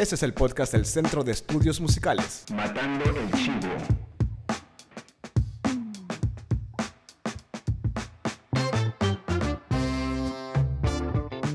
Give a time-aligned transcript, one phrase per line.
[0.00, 2.46] Este es el podcast del Centro de Estudios Musicales.
[2.54, 3.68] Matando el Chivo.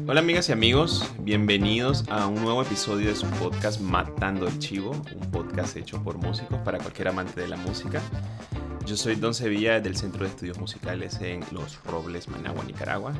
[0.07, 4.91] Hola amigas y amigos, bienvenidos a un nuevo episodio de su podcast Matando el Chivo,
[4.91, 7.99] un podcast hecho por músicos para cualquier amante de la música.
[8.85, 13.11] Yo soy Don Sevilla del Centro de Estudios Musicales en Los Robles, Managua, Nicaragua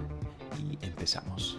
[0.60, 1.58] y empezamos.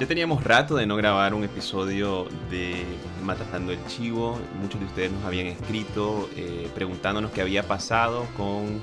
[0.00, 2.86] Ya teníamos rato de no grabar un episodio de
[3.22, 4.40] Matando el Chivo.
[4.58, 8.80] Muchos de ustedes nos habían escrito eh, preguntándonos qué había pasado con,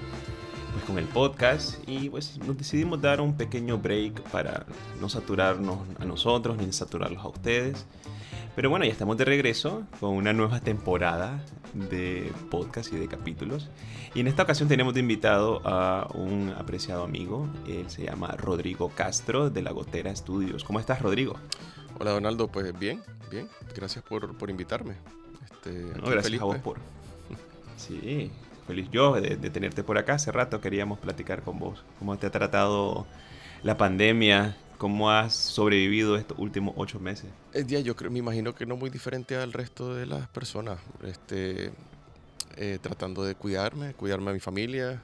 [0.74, 1.80] pues, con el podcast.
[1.88, 4.68] Y pues nos decidimos dar un pequeño break para
[5.02, 7.88] no saturarnos a nosotros ni saturarlos a ustedes.
[8.56, 13.70] Pero bueno, ya estamos de regreso con una nueva temporada de podcast y de capítulos.
[14.14, 17.48] Y en esta ocasión tenemos de invitado a un apreciado amigo.
[17.68, 20.64] Él se llama Rodrigo Castro de La Gotera Studios.
[20.64, 21.36] ¿Cómo estás, Rodrigo?
[22.00, 22.48] Hola, Donaldo.
[22.48, 23.48] Pues bien, bien.
[23.76, 24.96] Gracias por, por invitarme.
[25.46, 26.64] Este, no, gracias feliz, a vos pues.
[26.64, 26.78] por...
[27.78, 28.32] Sí,
[28.66, 30.14] feliz yo de, de tenerte por acá.
[30.14, 31.84] Hace rato queríamos platicar con vos.
[32.00, 33.06] ¿Cómo te ha tratado
[33.64, 34.58] la pandemia?
[34.78, 37.30] ¿Cómo has sobrevivido estos últimos ocho meses?
[37.54, 40.80] El día yo creo, me imagino que no muy diferente al resto de las personas.
[41.04, 41.72] Este,
[42.58, 45.02] eh, tratando de cuidarme, cuidarme a mi familia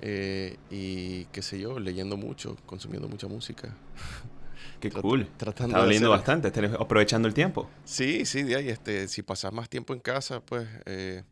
[0.00, 3.74] eh, y qué sé yo, leyendo mucho, consumiendo mucha música.
[4.80, 5.28] Qué cool.
[5.36, 7.70] Tratando Está leyendo bastante, aprovechando el tiempo.
[7.84, 11.22] Sí, sí, de ahí, este, si pasas más tiempo en casa, pues eh,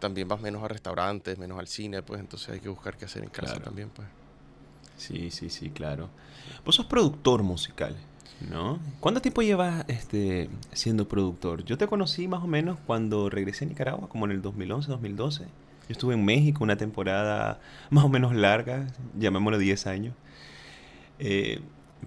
[0.00, 3.22] también vas menos a restaurantes, menos al cine, pues entonces hay que buscar qué hacer
[3.22, 4.08] en casa también, pues.
[4.96, 6.08] Sí, sí, sí, claro.
[6.64, 7.96] Vos sos productor musical,
[8.50, 8.78] ¿no?
[9.00, 11.64] ¿Cuánto tiempo llevas este, siendo productor?
[11.64, 15.44] Yo te conocí más o menos cuando regresé a Nicaragua, como en el 2011, 2012.
[15.44, 15.48] Yo
[15.88, 18.86] estuve en México una temporada más o menos larga,
[19.18, 20.14] llamémoslo 10 años.
[21.18, 21.60] Eh,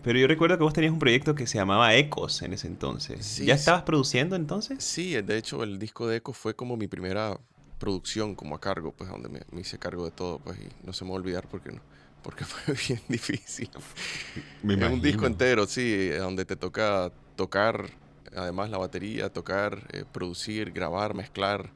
[0.03, 3.38] pero yo recuerdo que vos tenías un proyecto que se llamaba Ecos en ese entonces.
[3.38, 4.83] ¿Ya estabas produciendo entonces?
[4.83, 7.39] Sí, de hecho el disco de Ecos fue como mi primera
[7.80, 10.93] producción como a cargo, pues donde me, me hice cargo de todo, pues y no
[10.93, 11.81] se me va a olvidar porque no
[12.25, 13.69] porque fue bien difícil.
[14.63, 17.91] Me es un disco entero, sí, donde te toca tocar,
[18.36, 21.69] además la batería, tocar, eh, producir, grabar, mezclar.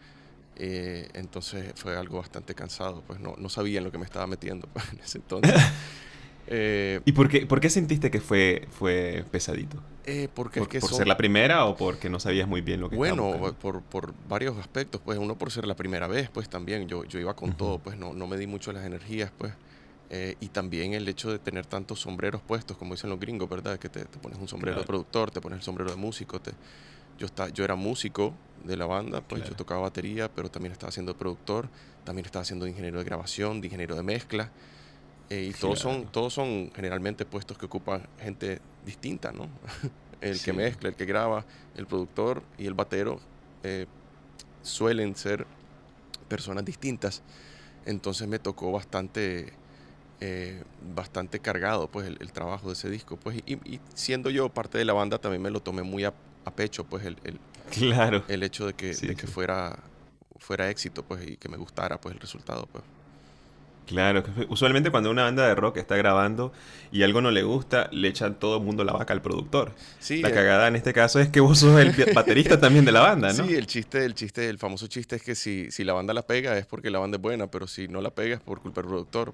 [0.55, 4.25] Eh, entonces fue algo bastante cansado, pues no, no sabía en lo que me estaba
[4.25, 5.53] metiendo pues, en ese entonces.
[6.51, 9.77] Eh, ¿Y por qué, por qué sentiste que fue, fue pesadito?
[10.33, 13.53] porque ¿Por, por ser la primera o porque no sabías muy bien lo que Bueno,
[13.61, 17.19] por, por, varios aspectos, pues uno por ser la primera vez, pues también yo, yo
[17.19, 19.53] iba con todo, pues no, no me di mucho las energías, pues.
[20.12, 23.78] Eh, y también el hecho de tener tantos sombreros puestos, como dicen los gringos, ¿verdad?
[23.78, 26.42] Que te, pones un sombrero de productor, te pones el sombrero de músico.
[26.42, 26.52] Te,
[27.20, 28.34] yo, está, yo era músico
[28.64, 31.70] de la banda, pues yo tocaba batería, pero también estaba siendo productor,
[32.03, 34.50] también estaba siendo ingeniero de grabación, de ingeniero de mezcla.
[35.30, 39.47] Eh, y todos, son, todos son generalmente puestos que ocupan gente distinta, ¿no?
[40.22, 41.46] el que mezcla, el que graba,
[41.76, 43.20] el productor y el batero
[43.64, 43.86] eh,
[44.64, 45.46] suelen ser
[46.28, 47.22] personas distintas.
[47.86, 49.53] Entonces me tocó bastante
[50.22, 50.63] eh,
[50.96, 54.94] bastante cargado pues el, trabajo de ese disco pues y, siendo yo parte de la
[54.94, 56.13] banda también me lo tomé muy a,
[56.56, 59.78] pecho pues el, el, claro el hecho de que, de que fuera
[60.40, 62.84] fuera éxito pues y que me gustara pues el resultado pues
[63.90, 66.53] Claro, usualmente cuando una banda de rock está grabando
[66.91, 69.72] y algo no le gusta, le echan todo el mundo la vaca al productor.
[69.97, 73.00] Sí, la cagada en este caso es que vos sos el baterista también de la
[73.00, 73.44] banda, ¿no?
[73.47, 76.22] Sí, el chiste, el chiste, el famoso chiste es que si, si la banda la
[76.22, 78.81] pega es porque la banda es buena, pero si no la pega es por culpa
[78.81, 79.34] del productor.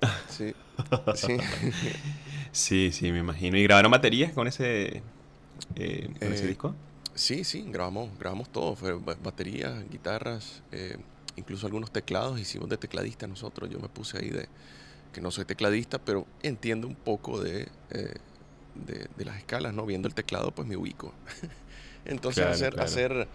[0.28, 0.54] Sí.
[2.52, 2.92] Sí.
[2.92, 3.56] sí, me imagino.
[3.56, 5.02] ¿Y grabaron baterías con ese,
[5.76, 6.74] eh, ese eh, disco?
[7.14, 8.76] Sí, sí, grabamos, grabamos todo.
[8.76, 10.96] Fue baterías, guitarras, eh,
[11.36, 12.38] incluso algunos teclados.
[12.38, 13.68] Hicimos de tecladista nosotros.
[13.70, 14.48] Yo me puse ahí de
[15.12, 19.84] que no soy tecladista, pero entiendo un poco de, de, las escalas, ¿no?
[19.86, 21.12] Viendo el teclado, pues me ubico.
[22.04, 23.28] Entonces, hacer, hacer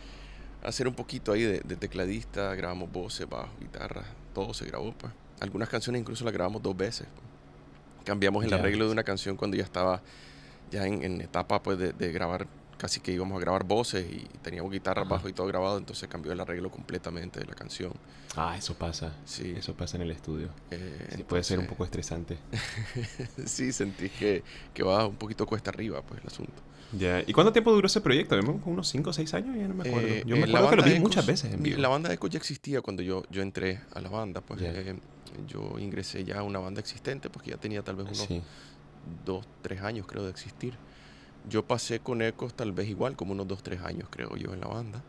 [0.63, 4.03] hacer un poquito ahí de, de, tecladista, grabamos voces, bajo, guitarra,
[4.33, 5.13] todo se grabó, pues.
[5.43, 7.05] Algunas canciones incluso las grabamos dos veces.
[8.05, 10.01] Cambiamos el arreglo de una canción cuando ya estaba
[10.71, 12.47] ya en, etapa pues de, grabar,
[12.83, 16.33] casi que íbamos a grabar voces y teníamos guitarra, bajo y todo grabado, entonces cambió
[16.33, 17.93] el arreglo completamente de la canción.
[18.35, 19.15] Ah, eso pasa.
[19.23, 19.53] Sí.
[19.57, 20.49] Eso pasa en el estudio.
[20.69, 22.37] Eh, puede ser un poco estresante.
[23.45, 24.43] sí, sentí que,
[24.73, 26.61] que va un poquito cuesta arriba pues el asunto.
[26.91, 27.23] Ya.
[27.25, 28.37] ¿Y cuánto tiempo duró ese proyecto?
[28.65, 29.55] ¿Unos 5 o 6 años?
[29.55, 30.09] Ya no me acuerdo.
[30.09, 31.79] Eh, yo me acuerdo que lo vi muchas veces en vivo.
[31.79, 34.41] La banda de Echo ya existía cuando yo, yo entré a la banda.
[34.41, 34.93] Pues eh,
[35.47, 38.43] yo ingresé ya a una banda existente, porque ya tenía tal vez unos
[39.25, 40.73] 2, 3 años, creo, de existir.
[41.49, 44.61] Yo pasé con Ecos tal vez igual, como unos 2, 3 años, creo yo, en
[44.61, 45.03] la banda.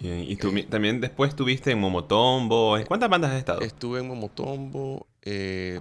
[0.00, 2.78] ¿Y tú eh, también después estuviste en Momotombo?
[2.78, 3.60] ¿En cuántas bandas has estado?
[3.62, 5.06] Estuve en Momotombo.
[5.22, 5.80] Eh,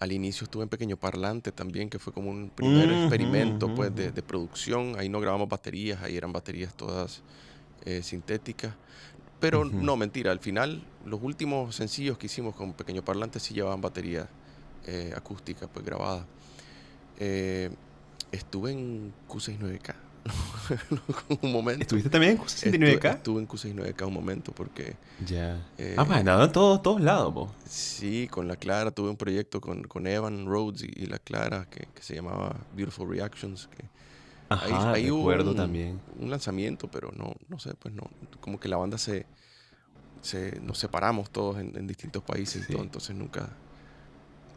[0.00, 4.10] al inicio estuve en Pequeño Parlante también, que fue como un primer experimento pues, de,
[4.22, 4.96] producción.
[4.98, 7.22] Ahí no grabamos baterías, ahí eran baterías todas
[7.84, 8.74] eh, sintéticas.
[9.40, 13.80] Pero no, mentira, al final los últimos sencillos que hicimos con Pequeño Parlante sí llevaban
[13.80, 14.28] batería
[14.86, 16.26] eh, acústica pues grabada.
[18.34, 19.94] Estuve en Q69K.
[21.42, 21.82] un momento.
[21.82, 23.14] ¿Estuviste también en Q69K?
[23.14, 24.96] Estuve, en Q69K un momento porque...
[25.24, 25.64] Ya.
[25.78, 27.50] Eh, ah, pues andado en todos, todos lados, vos.
[27.68, 31.86] Sí, con la Clara tuve un proyecto con, con Evan Rhodes y, la Clara que,
[31.94, 33.68] que, se llamaba Beautiful Reactions.
[33.68, 33.84] Que
[34.48, 36.00] Ajá, ahí, recuerdo un, también.
[36.18, 38.10] Un lanzamiento, pero no, no sé, pues no,
[38.40, 39.26] como que la banda se...
[40.22, 43.48] se nos separamos todos en, distintos países y todo, entonces nunca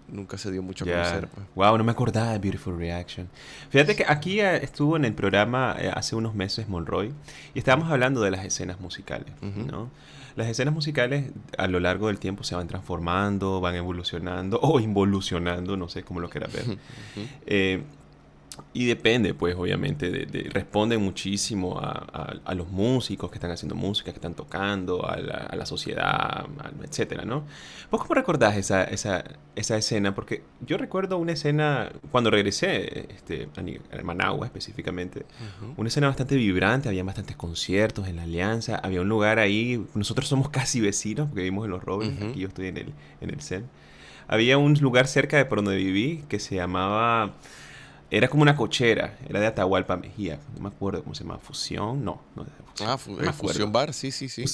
[0.10, 1.28] nunca se dio mucho a conocer.
[1.28, 1.48] Pues.
[1.56, 3.30] Wow, no me acordaba de Beautiful Reaction.
[3.70, 7.14] Fíjate que aquí eh, estuvo en el programa eh, hace unos meses Monroy
[7.54, 9.90] y estábamos hablando de las escenas musicales, ¿no?
[10.36, 15.76] Las escenas musicales a lo largo del tiempo se van transformando, van evolucionando o involucionando,
[15.78, 16.78] no sé cómo lo quieras ver.
[17.48, 17.84] eh,
[18.74, 24.12] y depende, pues, obviamente, de, responde muchísimo a, a, los músicos que están haciendo música,
[24.12, 26.46] que están tocando, a la, a la sociedad,
[26.84, 27.44] etcétera, ¿no?
[27.90, 29.24] ¿Vos cómo recordás esa, esa,
[29.56, 30.14] esa, escena?
[30.14, 35.26] Porque yo recuerdo una escena, cuando regresé este, a Managua específicamente,
[35.76, 40.28] una escena bastante vibrante, había bastantes conciertos en la Alianza, había un lugar ahí, nosotros
[40.28, 43.42] somos casi vecinos, porque vivimos en Los Robles, aquí yo estoy en el, en el
[43.42, 43.66] CEN.
[44.28, 47.36] Había un lugar cerca de por donde viví que se llamaba
[48.10, 52.04] era como una cochera, era de Atahualpa Mejía, no me acuerdo cómo se llama, Fusión,
[52.04, 52.46] no, no
[52.82, 54.46] Ah, eh, Fusión Bar, sí, sí, sí.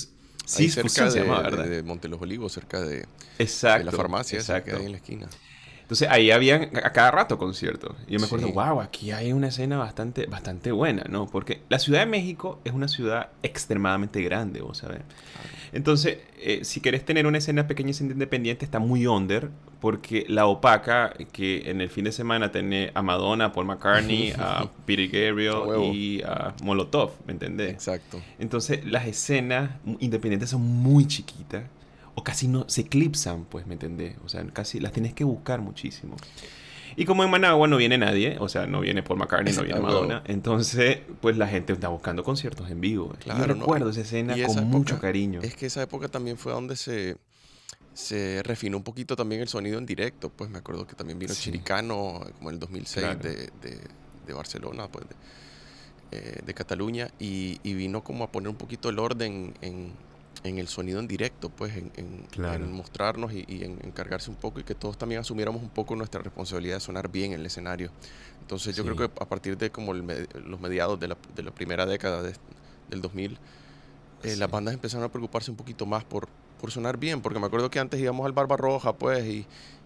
[0.45, 1.65] sí, cerca de, ¿verdad?
[1.65, 3.05] de, Monte los Olivos, cerca de,
[3.37, 4.71] la farmacia exacto.
[4.71, 5.29] que hay en la esquina.
[5.93, 7.95] Entonces ahí habían a cada rato conciertos.
[8.07, 11.27] Y yo me acuerdo, wow, aquí hay una escena bastante, bastante buena, ¿no?
[11.27, 15.01] Porque la Ciudad de México es una ciudad extremadamente grande, vos sabés.
[15.71, 20.47] Entonces, eh, si querés tener una escena pequeña y independiente, está muy under, porque la
[20.47, 25.07] opaca, que en el fin de semana tiene a Madonna, a Paul McCartney, a Peter
[25.07, 27.71] Gabriel y a Molotov, ¿me entendés?
[27.71, 28.19] Exacto.
[28.39, 29.69] Entonces, las escenas
[29.99, 31.65] independientes son muy chiquitas
[32.15, 34.15] o casi no se eclipsan, pues, ¿me entendés?
[34.23, 36.15] O sea, casi las tienes que buscar muchísimo.
[36.95, 39.79] Y como en Managua no viene nadie, o sea, no viene Paul McCartney, no viene
[39.79, 43.15] Madonna, entonces, pues la gente está buscando conciertos en vivo.
[43.19, 45.39] Claro, Yo recuerdo esa escena con mucho cariño.
[45.41, 47.17] Es que esa época también fue donde se,
[47.93, 50.29] se refinó un poquito también el sonido en directo.
[50.29, 53.49] Pues me acuerdo que también vino Chiricano, como en el 2006 de,
[54.27, 55.15] de, Barcelona, pues de,
[56.11, 59.93] eh, de Cataluña, y, y, vino como a poner un poquito el orden en,
[60.43, 64.75] en el sonido en directo, pues en, mostrarnos y, en encargarse un poco y que
[64.75, 67.91] todos también asumiéramos un poco nuestra responsabilidad de sonar bien en el escenario.
[68.41, 71.85] Entonces yo creo que a partir de como los mediados de la, de la, primera
[71.85, 73.37] década del 2000,
[74.23, 76.27] eh, las bandas empezaron a preocuparse un poquito más por,
[76.59, 79.45] por sonar bien, porque me acuerdo que antes íbamos al Barbarroja, pues, y,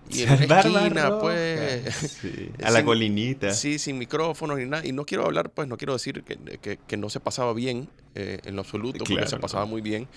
[0.09, 2.23] y en la esquina, pues.
[2.63, 3.53] a la colinita.
[3.53, 4.85] Sí, sin micrófonos ni nada.
[4.85, 8.39] Y no quiero hablar, pues, no quiero decir que, que, no se pasaba bien eh,
[8.45, 10.07] en lo absoluto, porque se pasaba muy bien.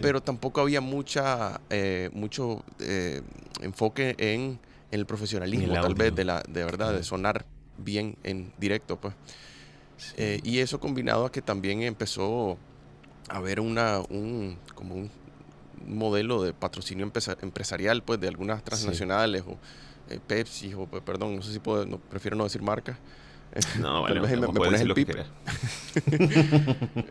[0.00, 3.22] Pero tampoco había mucha, eh, mucho eh,
[3.60, 4.58] enfoque en,
[4.90, 7.44] el profesionalismo, tal vez, de, la, de verdad, de sonar
[7.76, 9.14] bien en directo, pues.
[10.16, 12.56] Eh, y eso combinado a que también empezó
[13.28, 15.10] a haber una, un, como un
[15.86, 17.10] modelo de patrocinio
[17.42, 19.58] empresarial, pues, de algunas transnacionales o
[20.26, 22.98] Pepsi, o perdón, no sé si puedo, no, prefiero no decir marca.
[23.78, 25.10] No, me, me pones el pip.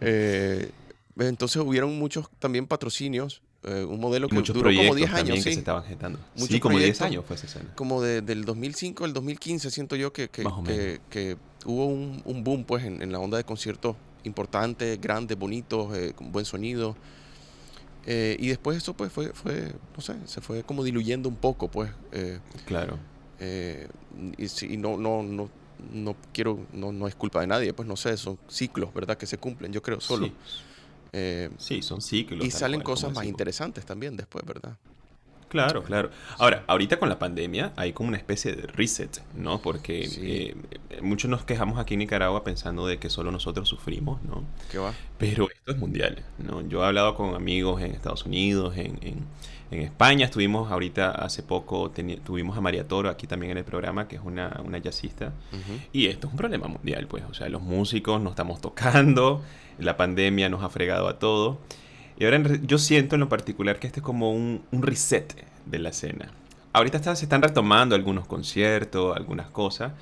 [1.19, 5.37] Entonces hubieron muchos también patrocinios, eh, un modelo que duró como 10 años.
[5.37, 6.19] Sí, que se estaban gestando.
[6.35, 7.73] sí, como 10 años fue esa escena.
[7.75, 12.63] Como de, del 2005 al 2015 siento yo que, que, que, hubo un, un, boom
[12.63, 16.95] pues en, en, la onda de conciertos importantes, grandes, bonitos, eh, con buen sonido.
[18.05, 21.67] Eh, y después eso pues fue, fue, no sé, se fue como diluyendo un poco
[21.69, 21.91] pues.
[22.65, 22.99] claro.
[23.39, 25.49] y, y no, no, no,
[25.91, 29.17] no quiero, no, no es culpa de nadie, pues no sé, son ciclos, ¿verdad?
[29.17, 30.31] Que se cumplen, yo creo, solo.
[31.13, 32.45] Eh, sí, son ciclos.
[32.45, 34.77] Y salen cosas más interesantes también después, ¿verdad?
[35.49, 36.09] Claro, claro.
[36.37, 39.61] Ahora, ahorita con la pandemia hay como una especie de reset, ¿no?
[39.61, 40.55] Porque eh,
[41.01, 44.43] muchos nos quejamos aquí en Nicaragua pensando de que solo nosotros sufrimos, ¿no?
[44.69, 44.93] ¿Qué va?
[45.17, 46.67] Pero esto es mundial, ¿no?
[46.67, 49.25] Yo he hablado con amigos en Estados Unidos, en, en,
[49.69, 51.91] España, estuvimos ahorita hace poco,
[52.23, 55.33] tuvimos a María Toro aquí también en el programa, que es una, una jazzista,
[55.91, 59.43] y esto es un problema mundial, pues, o sea, los músicos no estamos tocando,
[59.79, 61.59] la pandemia nos ha fregado a todo.
[62.19, 65.79] Y ahora yo siento en lo particular que este es como un, un reset de
[65.79, 66.31] la escena.
[66.73, 69.93] Ahorita se están retomando algunos conciertos, algunas cosas,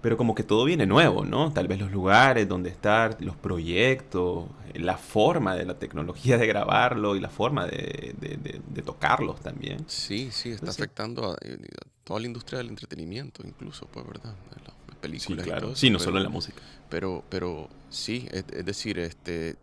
[0.00, 1.52] pero como que todo viene nuevo, ¿no?
[1.52, 7.16] Tal vez los lugares donde estar, los proyectos, la forma de la tecnología de grabarlo
[7.16, 9.84] y la forma de, de, tocarlos también.
[9.88, 11.36] Sí, sí, está afectando a,
[12.04, 14.34] toda la industria del entretenimiento, incluso, pues, ¿verdad?
[14.64, 15.44] las películas.
[15.44, 15.72] Sí, claro.
[15.72, 16.62] Y sí, no solo en la música.
[16.88, 19.56] Pero, pero sí, es, decir, este,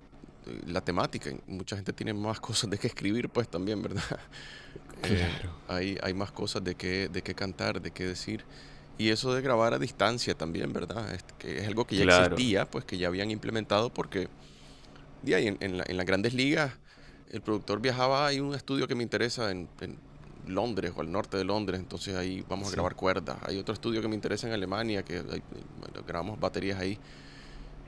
[0.68, 4.04] la temática, mucha gente tiene más cosas de qué escribir, pues también, ¿verdad?
[5.02, 5.54] Claro.
[5.68, 8.46] hay, hay más cosas de qué, de qué cantar, de qué decir.
[8.98, 11.14] Y eso de grabar a distancia también, ¿verdad?
[11.14, 14.30] Es, que es algo que ya existía, pues que ya habían implementado porque
[15.22, 16.72] ya, en, en, en, las grandes ligas
[17.34, 19.68] el productor viajaba, hay un estudio que me interesa en,
[20.48, 23.38] Londres o al norte de Londres, entonces ahí vamos a grabar cuerdas.
[23.44, 25.24] Hay otro estudio que me interesa en Alemania, que
[26.06, 26.98] grabamos baterías ahí.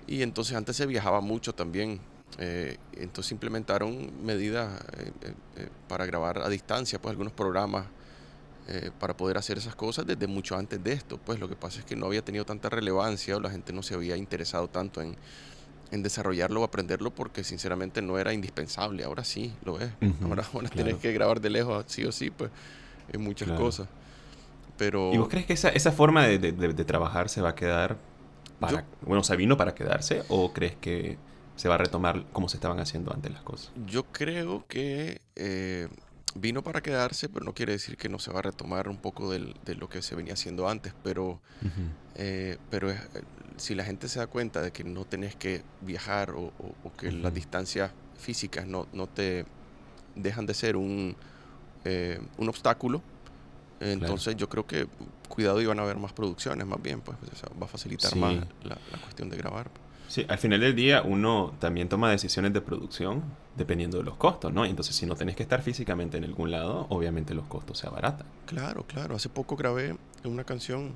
[0.08, 2.00] Y entonces antes se viajaba mucho también.
[2.38, 5.12] Eh, entonces implementaron medidas eh,
[5.58, 7.86] eh, para grabar a distancia, pues algunos programas
[8.68, 11.20] eh, para poder hacer esas cosas desde mucho antes de esto.
[11.24, 13.84] Pues lo que pasa es que no había tenido tanta relevancia o la gente no
[13.84, 15.16] se había interesado tanto en,
[15.92, 19.04] en desarrollarlo o aprenderlo porque sinceramente no era indispensable.
[19.04, 19.92] Ahora sí, lo es.
[20.24, 22.52] ahora ahora tienes que grabar de lejos, sí o sí, pues
[23.12, 23.88] en muchas cosas.
[24.78, 25.14] Pero...
[25.14, 27.98] ¿Y vos crees que esa, esa forma de, de, trabajar se va a quedar
[28.60, 28.86] para...
[29.02, 31.18] bueno, o sea, vino para quedarse o crees que
[31.56, 33.72] se va a retomar como se estaban haciendo antes las cosas?
[33.86, 35.22] Yo creo que...
[35.36, 35.88] Eh,
[36.36, 39.32] vino para quedarse, pero no quiere decir que no se va a retomar un poco
[39.32, 41.40] del, de lo que se venía haciendo antes, pero,
[42.16, 43.00] eh, pero eh,
[43.58, 46.52] si la gente se da cuenta de que no tenés que viajar o,
[46.98, 49.46] que las distancias físicas no, no, te
[50.16, 51.16] dejan de ser un,
[51.86, 53.02] eh, un obstáculo,
[53.80, 54.88] entonces yo creo que
[55.30, 57.18] cuidado y van a haber más producciones más bien, pues
[57.62, 59.70] va a facilitar más la, la cuestión de grabar.
[60.08, 63.24] Sí, al final del día uno también toma decisiones de producción
[63.56, 64.66] dependiendo de los costos, ¿no?
[64.66, 68.28] Entonces, si no tenés que estar físicamente en algún lado, obviamente los costos se abaratan.
[68.46, 69.16] Claro, claro.
[69.16, 70.94] Hace poco grabé una canción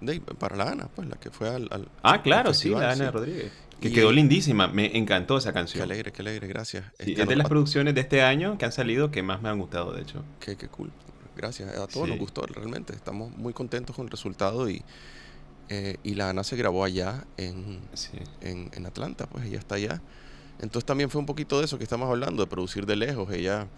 [0.00, 1.88] de, para la Ana, pues la que fue al.
[2.02, 3.52] ah, claro, sí, la Ana Rodríguez.
[3.80, 4.68] Que quedó lindísima.
[4.68, 5.80] Me encantó esa canción.
[5.80, 6.84] Qué alegre, qué alegre, gracias.
[6.98, 9.92] es de las producciones de este año que han salido que más me han gustado,
[9.92, 10.22] de hecho.
[10.38, 10.90] Qué, qué cool.
[11.34, 11.74] Gracias.
[11.76, 12.92] A todos nos gustó, realmente.
[12.92, 14.82] Estamos muy contentos con el resultado y
[15.70, 17.80] eh, y la Ana se grabó allá en,
[18.40, 20.02] en, Atlanta, pues ella está allá.
[20.60, 23.32] Entonces también fue un poquito de eso que estamos hablando, de producir de lejos.
[23.32, 23.68] Ella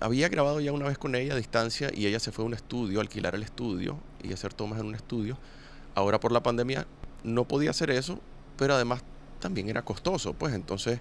[0.00, 2.54] había grabado ya una vez con ella a distancia y ella se fue a un
[2.54, 5.38] estudio, a alquilar el estudio y hacer tomas en un estudio.
[5.94, 6.86] Ahora por la pandemia
[7.24, 8.20] no podía hacer eso,
[8.58, 9.02] pero además
[9.40, 11.00] también era costoso, pues entonces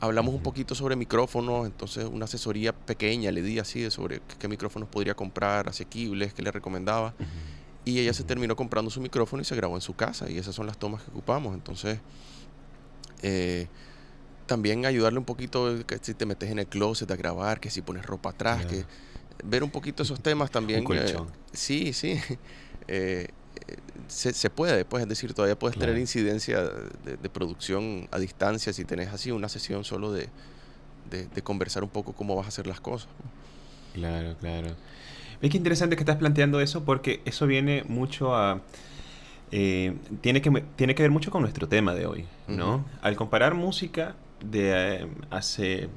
[0.00, 4.48] hablamos un poquito sobre micrófonos, entonces una asesoría pequeña le di así de sobre qué,
[4.48, 7.14] micrófonos podría comprar, asequibles, qué le recomendaba.
[7.88, 10.28] Y ella se terminó comprando su micrófono y se grabó en su casa.
[10.28, 11.54] Y esas son las tomas que ocupamos.
[11.54, 11.98] Entonces,
[13.22, 13.66] eh,
[14.44, 17.80] también ayudarle un poquito, que si te metes en el closet a grabar, que si
[17.80, 18.84] pones ropa atrás, que
[19.42, 20.84] ver un poquito esos temas también.
[20.92, 21.16] Eh,
[21.52, 22.20] sí, sí.
[22.90, 23.28] Eh,
[24.06, 28.86] se, se, puede, pues, es decir, todavía puedes tener incidencia de, producción a distancia si
[28.86, 30.30] tenés así una sesión solo de,
[31.10, 33.10] de, conversar un poco cómo vas a hacer las cosas.
[33.92, 34.74] Claro, claro.
[35.40, 38.60] Es que interesante que estás planteando eso porque eso viene mucho a...
[39.50, 42.84] Eh, tiene, que, tiene que ver mucho con nuestro tema de hoy, ¿no?
[43.00, 44.14] Al comparar música
[44.44, 45.88] de eh, hace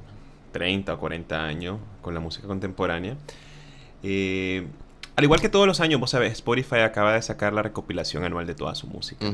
[0.52, 3.16] 30 o 40 años con la música contemporánea,
[4.02, 4.66] eh,
[5.14, 8.46] al igual que todos los años, vos sabés, Spotify acaba de sacar la recopilación anual
[8.46, 9.32] de toda su música.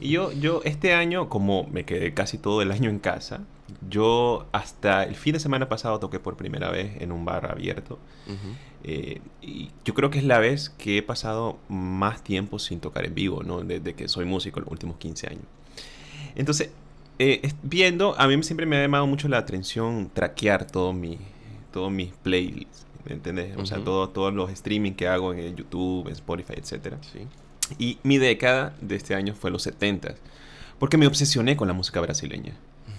[0.00, 3.40] Y yo, yo este año, como me quedé casi todo el año en casa,
[3.88, 7.98] yo hasta el fin de semana pasado toqué por primera vez en un bar abierto.
[8.82, 13.04] Eh, y yo creo que es la vez que he pasado más tiempo sin tocar
[13.04, 13.60] en vivo, ¿no?
[13.60, 15.44] Desde que soy músico, los últimos 15 años.
[16.34, 16.70] Entonces,
[17.18, 21.18] eh, viendo, a mí siempre me ha llamado mucho la atención traquear todo mi,
[21.70, 23.56] todos mis playlists, ¿me entiendes?
[23.56, 26.94] O sea, todo, todos los streaming que hago en YouTube, en Spotify, etc.
[27.12, 27.26] Sí.
[27.78, 30.14] Y mi década de este año fue los 70
[30.80, 32.54] porque me obsesioné con la música brasileña.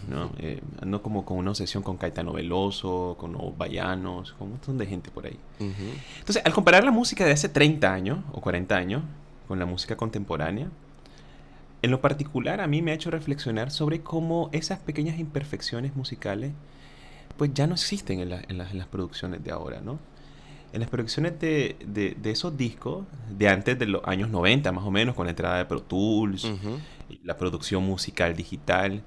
[0.07, 0.31] ¿no?
[0.39, 4.77] Eh, ando como con una obsesión con Caetano Veloso, con los Bayanos, con un montón
[4.77, 5.37] de gente por ahí.
[6.19, 9.03] Entonces, al comparar la música de hace 30 años o 40 años
[9.47, 10.69] con la música contemporánea,
[11.81, 16.51] en lo particular a mí me ha hecho reflexionar sobre cómo esas pequeñas imperfecciones musicales
[17.37, 19.99] pues ya no existen en, en, las producciones de ahora, ¿no?
[20.73, 24.91] En las producciones de, de, esos discos, de antes de los años 90 más o
[24.91, 26.49] menos, con la entrada de Pro Tools,
[27.23, 29.03] la producción musical digital,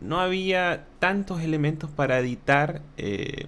[0.00, 3.46] no había tantos elementos para editar eh,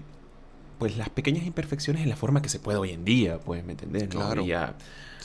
[0.79, 3.73] pues las pequeñas imperfecciones en la forma que se puede hoy en día, pues, ¿me
[3.73, 4.13] entendés?
[4.15, 4.75] No había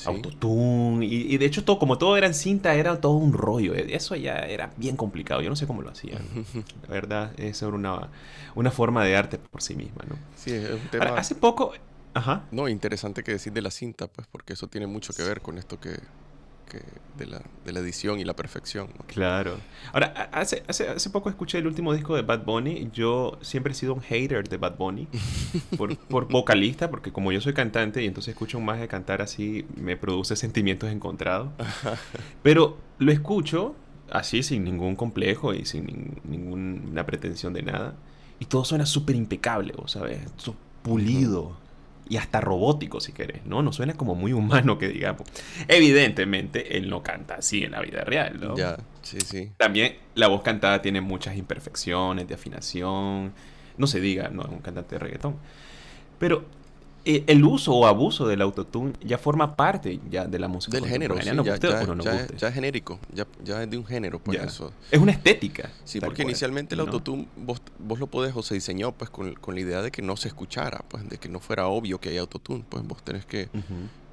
[0.05, 3.75] autotune y, de hecho todo, como todo era en cinta, era todo un rollo.
[3.75, 5.41] E, eso ya era bien complicado.
[5.41, 6.21] Yo no sé cómo lo hacían.
[6.87, 8.09] la verdad, eso era una,
[8.55, 10.15] una forma de arte por sí misma, ¿no?
[10.35, 11.05] Sí, es un tema...
[11.17, 11.73] hace poco...
[12.13, 12.43] Ajá.
[12.51, 15.57] No, interesante que decir de la cinta, pues, porque eso tiene mucho que ver con
[15.57, 15.97] esto que,
[16.71, 16.81] que
[17.17, 18.87] de la, de la edición y la perfección.
[19.07, 19.57] Claro.
[19.91, 22.89] Ahora, hace, hace, hace poco escuché el último disco de Bad Bunny.
[22.93, 25.07] Yo siempre he sido un hater de Bad Bunny
[25.77, 29.65] por, por vocalista, porque como yo soy cantante y entonces escucho más de cantar así,
[29.75, 31.49] me produce sentimientos encontrados.
[32.43, 33.75] Pero lo escucho
[34.09, 37.95] así, sin ningún complejo y sin ninguna pretensión de nada.
[38.39, 40.19] Y todo suena súper impecable, ¿sabes?
[40.81, 41.57] Pulido
[42.11, 43.61] y hasta robótico si querés, ¿no?
[43.63, 45.21] No suena como muy humano que digamos.
[45.69, 48.57] Evidentemente, él no canta así en la vida real, ¿no?
[48.57, 49.53] Ya, sí, sí.
[49.55, 53.31] También la voz cantada tiene muchas imperfecciones de afinación.
[53.77, 55.37] No se diga, no es un cantante de reggaetón.
[56.19, 56.43] Pero
[57.05, 61.15] el uso o abuso del autotune ya forma parte ya de la música del género
[61.19, 64.71] sí, ya, ya, es genérico ya, ya, es de un género pues eso.
[64.91, 68.91] Es una estética sí porque inicialmente el autotune vos, vos, lo podés o se diseñó
[68.91, 71.67] pues con, con, la idea de que no se escuchara pues de que no fuera
[71.67, 73.49] obvio que hay autotune pues vos tenés que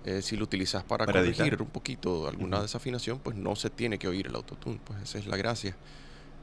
[0.04, 4.08] eh, si lo utilizas para, corregir un poquito alguna desafinación pues no se tiene que
[4.08, 5.76] oír el autotune pues esa es la gracia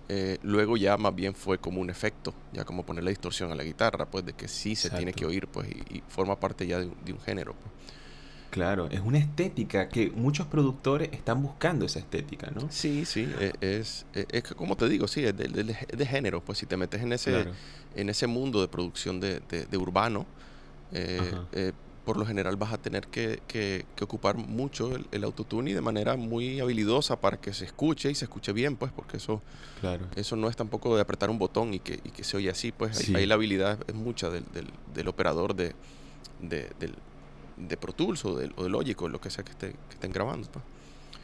[0.07, 3.63] eh, luego ya más bien fue como un efecto, ya como ponerle distorsión a la
[3.63, 7.13] guitarra, pues de que sí se tiene que oír, pues, y, forma parte ya de,
[7.13, 7.53] un género.
[7.53, 7.74] Pues.
[8.51, 12.67] Claro, es una estética que muchos productores están buscando esa estética, ¿no?
[12.69, 16.59] Sí, sí, e, es, e, es, como te digo, sí, es de, de, género, pues
[16.59, 17.47] si te metes en ese,
[17.95, 19.41] en ese mundo de producción de,
[19.77, 20.25] urbano,
[20.91, 21.19] eh,
[21.51, 21.71] eh,
[22.05, 26.15] por lo general vas a tener que, que, ocupar mucho el, autotune y de manera
[26.15, 29.41] muy habilidosa para que se escuche y se escuche bien, pues, porque eso,
[29.81, 30.05] claro.
[30.15, 32.71] eso no es tampoco de apretar un botón y que, y que se oye así,
[32.71, 35.74] pues ahí, la habilidad es mucha del, del, del operador de,
[36.41, 36.93] de, del,
[37.57, 39.93] de Pro Tools o del, o del Logic o lo que sea que, esté, que
[39.95, 40.47] estén grabando.
[40.50, 40.63] Pues.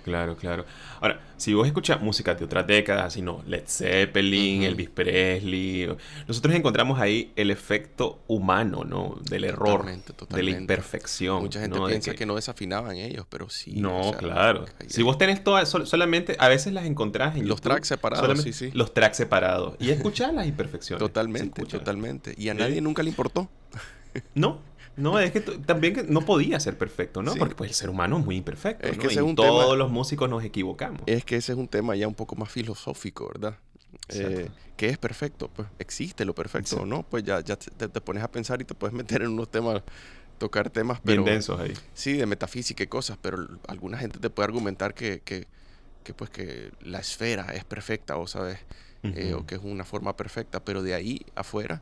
[0.03, 0.65] Claro, claro.
[1.00, 5.89] Ahora, si vos escuchas música de otras décadas, así no, Led Zeppelin, Elvis Presley,
[6.27, 9.17] nosotros encontramos ahí el efecto humano, ¿no?
[9.29, 9.86] Del error,
[10.29, 11.41] de la imperfección.
[11.41, 12.25] Mucha gente piensa que...
[12.25, 13.74] no desafinaban ellos, pero sí.
[13.75, 14.65] No, claro.
[14.88, 18.72] si vos tenés todas, solamente, a veces las encontrás en Los tracks separados, sí, sí.
[18.74, 19.75] Los tracks separados.
[19.79, 21.00] Y escuchás las imperfecciones.
[21.00, 22.36] Totalmente, totalmente.
[22.38, 23.50] Y a nadie nunca le importó.
[24.36, 24.60] No,
[24.98, 27.36] no, es que también no podía ser perfecto, ¿no?
[27.36, 28.88] Porque pues, el ser humano es muy imperfecto.
[28.88, 31.01] Es que y todos los músicos nos equivocamos.
[31.05, 33.57] Es que ese es un tema ya un poco más filosófico, ¿verdad?
[34.10, 35.49] Eh, ¿Qué es perfecto?
[35.49, 37.04] Pues existe lo perfecto o no.
[37.04, 39.82] Pues ya, ya te, pones a pensar y te puedes meter en unos temas,
[40.38, 41.73] tocar temas pero, bien densos ahí.
[41.93, 45.47] Sí, de metafísica y cosas, pero alguna gente te puede argumentar que, que,
[46.04, 48.60] que pues que la esfera es perfecta, o sabes,
[49.04, 51.82] eh, o que es una forma perfecta, pero de ahí afuera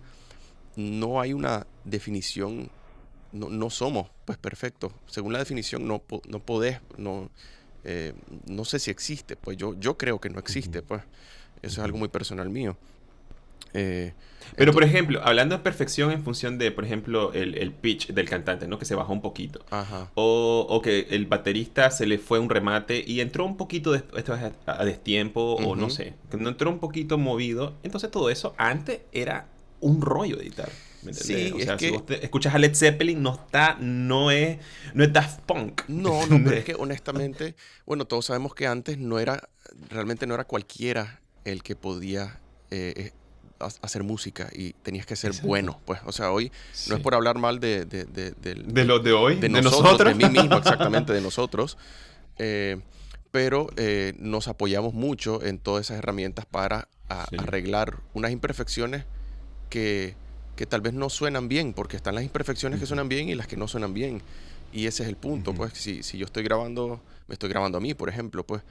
[0.75, 2.69] no hay una definición
[3.31, 4.91] no, no, somos pues perfectos.
[5.07, 7.29] Según la definición no, no podés, no,
[7.83, 8.13] eh,
[8.47, 11.01] no sé si existe, pues yo, yo creo que no existe, pues
[11.61, 12.77] eso es algo muy personal mío.
[13.73, 14.13] Eh,
[14.55, 18.27] Pero por ejemplo, hablando de perfección en función de, por ejemplo, el, el pitch del
[18.27, 18.79] cantante, ¿no?
[18.79, 19.63] Que se bajó un poquito.
[20.15, 24.03] O, o, que el baterista se le fue un remate y entró un poquito de,
[24.15, 27.73] esto a, destiempo, o no sé, que no entró un poquito movido.
[27.83, 29.47] Entonces todo eso antes era
[29.81, 30.69] un rollo de editar.
[31.11, 34.57] Sí, o sea, si vos escuchas a Led Zeppelin, no está, no es,
[34.93, 35.83] no es Daft Punk.
[35.87, 39.49] No, no, pero es que honestamente, bueno, todos sabemos que antes no era,
[39.89, 43.11] realmente no era cualquiera el que podía eh, eh,
[43.81, 46.51] hacer música y tenías que ser bueno, pues, o sea, hoy
[46.87, 47.85] no es por hablar mal de...
[47.85, 51.77] De, de, de, los de hoy, de, nosotros, de, mí mismo, exactamente, de nosotros.
[52.37, 52.79] Eh,
[53.31, 53.67] pero
[54.17, 59.05] nos apoyamos mucho en todas esas herramientas para arreglar unas imperfecciones
[59.69, 60.15] que
[60.59, 63.47] que tal vez no suenan bien, porque están las imperfecciones que suenan bien y las
[63.47, 64.21] que no suenan bien.
[64.73, 67.81] Y ese es el punto, pues, si, si, yo estoy grabando, me estoy grabando a
[67.81, 68.61] mí, por ejemplo, pues,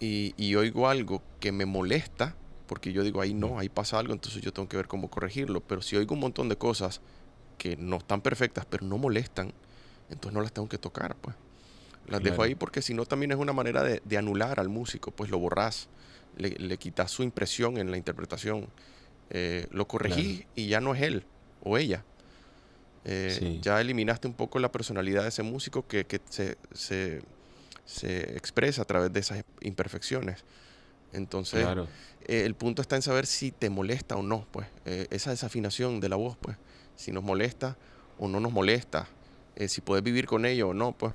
[0.00, 2.34] y, y, oigo algo que me molesta,
[2.66, 5.60] porque yo digo, ahí no, ahí pasa algo, entonces yo tengo que ver cómo corregirlo.
[5.60, 7.02] Pero si oigo un montón de cosas
[7.58, 9.52] que no están perfectas, pero no molestan,
[10.08, 11.36] entonces no las tengo que tocar, pues.
[12.08, 15.10] Las dejo ahí porque si no también es una manera de, de, anular al músico,
[15.10, 15.90] pues lo borras,
[16.38, 18.66] le, le quitas su impresión en la interpretación.
[19.34, 21.24] Eh, lo corregí y ya no es él
[21.64, 22.04] o ella.
[23.06, 28.84] Eh, ya eliminaste un poco la personalidad de ese músico que, se, se, expresa a
[28.84, 30.44] través de esas imperfecciones.
[31.14, 31.66] Entonces,
[32.26, 36.10] eh, el punto está en saber si te molesta o no, pues, esa desafinación de
[36.10, 36.58] la voz, pues,
[36.94, 37.78] si nos molesta
[38.18, 39.08] o no nos molesta,
[39.66, 41.14] si puedes vivir con ello o no, pues.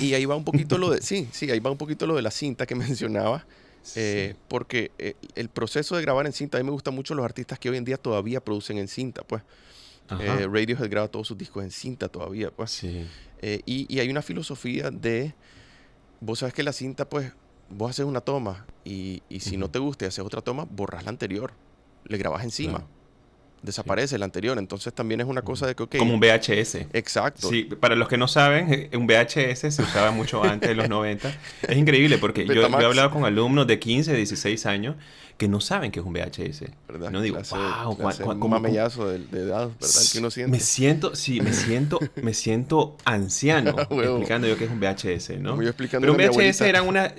[0.00, 2.22] Y ahí va un poquito lo de, sí, sí, ahí va un poquito lo de
[2.22, 3.44] la cinta que mencionaba,
[3.94, 7.24] eh, porque eh, el proceso de grabar en cinta, a mí me gustan mucho los
[7.24, 9.42] artistas que hoy en día todavía producen en cinta, pues.
[10.20, 12.84] Eh, Radiohead graba todos sus discos en cinta todavía, pues.
[12.84, 15.34] Eh, y, hay una filosofía de,
[16.20, 17.32] vos sabes que la cinta, pues,
[17.68, 21.10] vos haces una toma y, si no te gusta y haces otra toma, borras la
[21.10, 21.52] anterior,
[22.04, 22.86] le grabas encima.
[23.66, 24.56] Desaparece el anterior.
[24.58, 25.96] Entonces también es una cosa de que, ok.
[25.98, 26.86] Como un VHS.
[26.92, 27.50] Exacto.
[27.50, 30.88] Sí, para los que no saben, eh, un VHS se usaba mucho antes de los
[30.88, 31.30] 90.
[31.68, 34.96] Es increíble porque yo, yo, he hablado con alumnos de 15, 16 años
[35.36, 36.64] que no saben que es un VHS.
[36.88, 37.10] ¿verdad?
[37.10, 40.02] No digo, Clase- wow, clase un mamellazo de, de edad, ¿verdad?
[40.10, 40.50] Que uno siente.
[40.50, 45.50] Me siento, sí, me siento, me siento anciano explicando yo que es un VHS, ¿no?
[45.50, 47.12] Como yo explicando Pero un VHS eran una,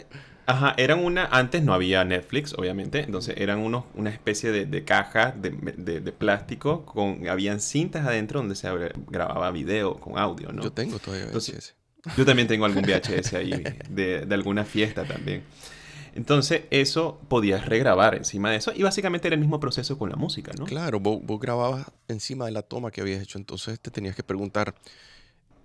[0.47, 4.83] ajá, eran una, antes no había Netflix, obviamente, entonces eran unos, una especie de, de
[4.83, 10.17] caja de, de- de plástico con, habían cintas adentro donde se gra- grababa video con
[10.17, 10.63] audio, ¿no?
[10.63, 12.15] Yo tengo todavía Entonces- VHS.
[12.17, 13.51] Yo también tengo algún VHS ahí
[13.89, 15.43] de, de alguna fiesta también.
[16.15, 20.15] Entonces, eso podías regrabar encima de eso y básicamente era el mismo proceso con la
[20.15, 20.65] música, ¿no?
[20.65, 24.23] Claro, vos, vos grababas encima de la toma que habías hecho, entonces te tenías que
[24.23, 24.73] preguntar,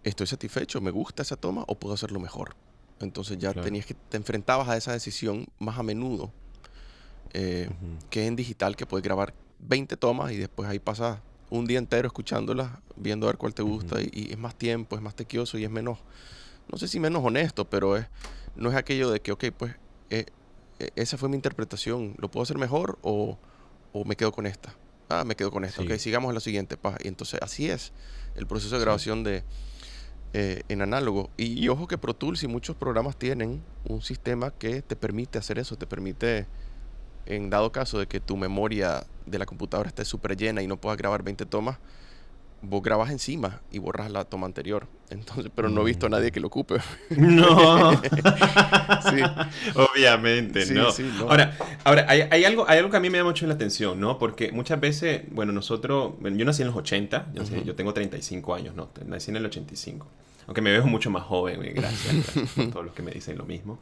[0.03, 0.81] ¿estoy satisfecho?
[0.81, 2.55] ¿Me gusta esa toma o puedo hacerlo mejor?
[3.01, 3.65] Entonces ya Claro.
[3.65, 6.33] tenías que, te enfrentabas a esa decisión más a menudo
[7.33, 8.09] eh, Ujú.
[8.11, 11.19] que en digital, que puedes grabar 20 tomas y después ahí pasas
[11.51, 14.97] un día entero escuchándolas, viendo a ver cuál te gusta y, y es más tiempo,
[14.97, 15.99] es más tequioso y es menos,
[16.71, 18.07] no sé si menos honesto, pero es,
[18.55, 19.75] no es aquello de que, ok, pues
[20.11, 20.27] eh,
[20.79, 23.39] eh, esa fue mi interpretación, ¿lo puedo hacer mejor o,
[23.93, 24.75] o me quedo con esta?
[25.09, 25.89] Ah, me quedo con esta, Sí.
[25.93, 26.97] ok, sigamos a la siguiente, pa.
[27.03, 27.93] Y entonces así es
[28.35, 28.85] el proceso de Sí.
[28.85, 29.45] grabación de
[30.35, 31.31] eh, en análogo.
[31.37, 35.59] Y, ojo que Pro Tools y muchos programas tienen un sistema que te permite hacer
[35.59, 36.47] eso, te permite,
[37.27, 40.79] en dado caso de que tu memoria de la computadora esté súper llena y no
[40.79, 41.79] puedas grabar 20 tomas,
[42.63, 44.87] vos grabas encima y borras la toma anterior.
[45.11, 46.77] Entonces, pero no he visto a nadie que lo ocupe.
[47.11, 48.01] No.
[49.11, 49.21] Sí.
[49.75, 50.91] Obviamente, Sí, no.
[50.93, 51.29] sí, no.
[51.29, 53.99] Ahora, ahora hay, hay algo, hay algo que a mí me llama mucho la atención,
[54.01, 54.19] ¿no?
[54.19, 57.65] Porque muchas veces, bueno, nosotros, bueno, yo nací en los 80, yo, sé, Ujú.
[57.65, 60.07] yo tengo 35 años, no, nací en el 85.
[60.47, 63.45] Aunque me veo mucho más joven, eh, gracias a todos los que me dicen lo
[63.45, 63.79] mismo.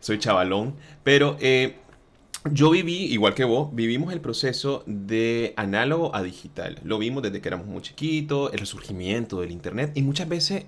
[0.00, 1.76] Soy chavalón, pero eh,
[2.52, 6.78] yo viví, igual que vos, vivimos el proceso de análogo a digital.
[6.84, 10.64] Lo vimos desde que éramos muy chiquitos, el resurgimiento del Internet, y muchas veces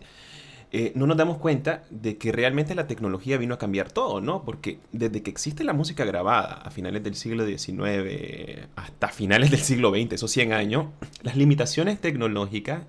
[0.70, 4.44] eh, no nos damos cuenta de que realmente la tecnología vino a cambiar todo, ¿no?
[4.44, 9.60] Porque desde que existe la música grabada a finales del siglo XIX hasta finales del
[9.60, 10.86] siglo XX, esos 100 años,
[11.22, 12.82] las limitaciones tecnológicas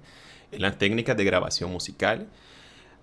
[0.51, 2.27] en las técnicas de grabación musical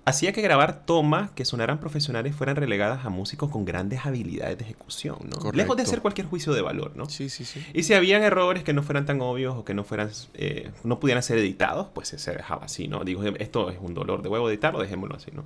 [0.04, 4.64] hacía que grabar tomas que sonaran profesionales fueran relegadas a músicos con grandes habilidades de
[4.64, 5.52] ejecución, ¿no?
[5.52, 7.08] Lejos de hacer cualquier juicio de valor, ¿no?
[7.08, 7.64] Sí, sí, sí.
[7.74, 10.98] Y si habían errores que no fueran tan obvios o que no fueran, eh, no
[11.00, 13.04] pudieran ser editados, pues se dejaba así, ¿no?
[13.04, 15.44] Digo, esto es un dolor de huevo editarlo, dejémoslo así, ¿no?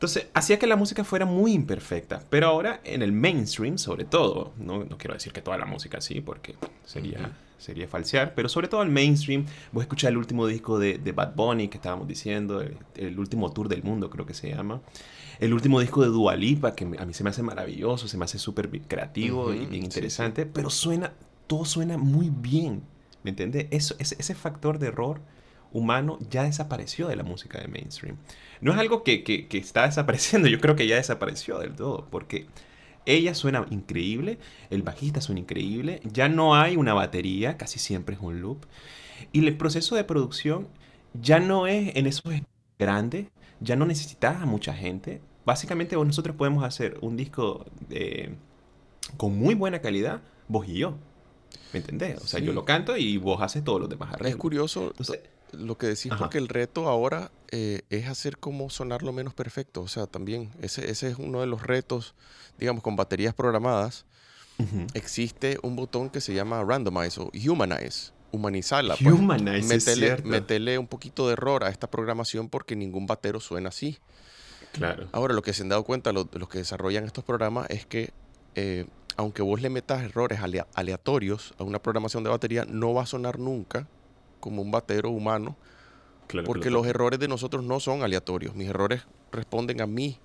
[0.00, 2.22] Entonces, hacía que la música fuera muy imperfecta.
[2.30, 5.98] Pero ahora, en el mainstream, sobre todo, no, no quiero decir que toda la música
[5.98, 6.54] así, porque
[6.86, 7.28] sería, Ujú.
[7.58, 11.12] sería falsear, pero sobre todo el mainstream, voy a escuchar el último disco de, de
[11.12, 14.80] Bad Bunny que estábamos diciendo, el, el último tour del mundo, creo que se llama.
[15.38, 18.24] El último disco de Dua Lipa, que a mí se me hace maravilloso, se me
[18.24, 21.12] hace súper creativo y bien sí, interesante, pero suena,
[21.46, 22.84] todo suena muy bien,
[23.22, 23.66] ¿me entiendes?
[23.70, 25.20] Eso, ese, ese factor de error
[25.72, 28.16] humano ya desapareció de la música de mainstream.
[28.60, 32.06] No es algo que, que- que está desapareciendo, yo creo que ya desapareció del todo,
[32.10, 32.46] porque
[33.06, 38.20] ella suena increíble, el bajista suena increíble, ya no hay una batería, casi siempre es
[38.20, 38.66] un loop,
[39.32, 40.68] y el proceso de producción
[41.14, 42.32] ya no es en esos
[42.78, 43.26] grandes,
[43.60, 45.20] ya no necesitas a mucha gente.
[45.44, 48.34] Básicamente nosotros podemos hacer un disco eh,
[49.16, 50.94] con muy buena calidad, vos y yo.
[51.72, 52.20] ¿Me entendés?
[52.22, 52.46] O sea, Sí.
[52.46, 55.20] yo lo canto y vos haces todos los demás Es curioso Entonces,
[55.52, 56.18] lo que decís, Ajá.
[56.24, 59.82] porque el reto ahora eh, es hacer como sonar lo menos perfecto.
[59.82, 62.14] O sea, también ese, ese es uno de los retos,
[62.58, 64.04] digamos, con baterías programadas.
[64.58, 64.86] ujú.
[64.94, 68.96] Existe un botón que se llama randomize o humanize, humanizarla.
[69.02, 69.14] pues.
[69.14, 73.70] Humanize, es Metele, metele un poquito de error a esta programación porque ningún batero suena
[73.70, 73.98] así.
[74.72, 75.08] Claro.
[75.12, 78.10] Ahora, lo que se han dado cuenta los, los que desarrollan estos programas es que
[78.54, 78.86] eh,
[79.16, 83.06] aunque vos le metas errores alea- aleatorios a una programación de batería, no va a
[83.06, 83.88] sonar nunca
[84.40, 85.56] como un batero humano
[86.26, 88.54] claro porque lo los errores de nosotros no son aleatorios.
[88.54, 90.18] Mis errores responden a mí,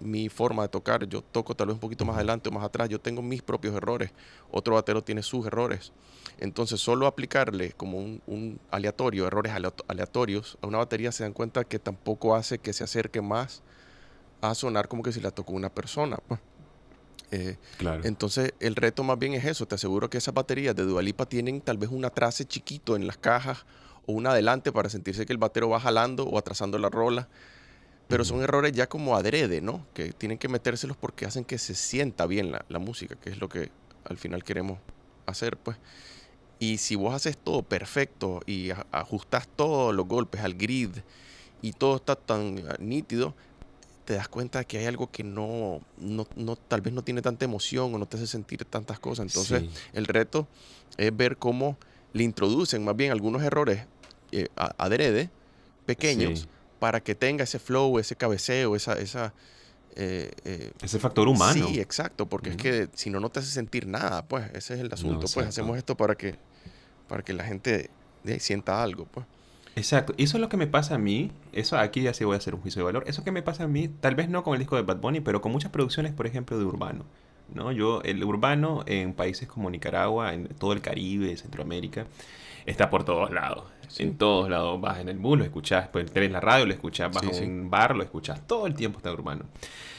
[0.00, 1.06] mi forma de tocar.
[1.08, 2.88] Yo toco tal vez un poquito más adelante o más atrás.
[2.88, 4.12] Yo tengo mis propios errores.
[4.50, 5.92] Otro batero tiene sus errores.
[6.38, 11.32] Entonces, solo aplicarle como un, un aleatorio, errores aleato- aleatorios a una batería, se dan
[11.32, 13.62] cuenta que tampoco hace que se acerque más
[14.42, 16.18] a sonar como que si la tocó una persona.
[17.30, 18.02] Eh, Claro.
[18.04, 19.66] entonces, el reto más bien es eso.
[19.66, 23.16] Te aseguro que esas baterías de Dualipa tienen tal vez un atrase chiquito en las
[23.18, 23.64] cajas
[24.06, 27.28] o un adelante para sentirse que el batero va jalando o atrasando la rola.
[28.08, 29.84] Pero son errores ya como adrede, ¿no?
[29.92, 33.38] Que tienen que metérselos porque hacen que se sienta bien la, la música, que es
[33.40, 33.72] lo que
[34.04, 34.78] al final queremos
[35.26, 35.76] hacer, pues.
[36.60, 40.90] Y si vos haces todo perfecto y a- ajustas todos los golpes al grid
[41.62, 43.34] y todo está tan ah, nítido,
[44.06, 47.44] te das cuenta que hay algo que no, no, no- tal vez no tiene tanta
[47.44, 49.26] emoción o no te hace sentir tantas cosas.
[49.26, 49.68] Entonces, Sí.
[49.92, 50.46] el reto
[50.96, 51.76] es ver cómo
[52.12, 53.84] le introducen más bien algunos errores
[54.32, 55.28] eh, adrede,
[55.86, 58.94] pequeños, para que tenga ese flow, ese cabeceo, esa...
[58.94, 59.34] esa
[59.98, 61.68] eh, eh, ese factor humano.
[61.68, 64.80] Sí, exacto, porque es que si no, no te hace sentir nada, pues ese es
[64.80, 65.26] el asunto.
[65.32, 66.34] pues hacemos esto para que,
[67.08, 67.88] para que la gente
[68.38, 69.26] sienta algo, pues.
[69.76, 72.34] Exacto, y eso es lo que me pasa a mí, eso aquí ya sí voy
[72.34, 74.42] a hacer un juicio de valor, eso que me pasa a mí, tal vez no
[74.42, 77.04] con el disco de Bad Bunny, pero con muchas producciones, por ejemplo, de urbano.
[77.54, 77.72] ¿no?
[77.72, 82.06] Yo, el urbano en países como Nicaragua, en todo el Caribe, Centroamérica,
[82.64, 83.64] está por todos lados.
[83.98, 84.80] En todos lados.
[84.80, 87.70] Vas en el bus, lo escuchás, pues tenés la radio, lo escuchás, vas a un
[87.70, 88.46] bar, lo escuchás.
[88.46, 89.44] Todo el tiempo está urbano.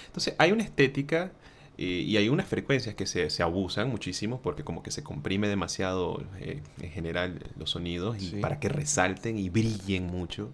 [0.08, 1.32] Entonces, hay una estética
[1.78, 5.48] eh, y hay unas frecuencias que se, se, abusan muchísimo porque como que se comprime
[5.48, 10.52] demasiado eh, en general los sonidos y para que resalten y brillen mucho.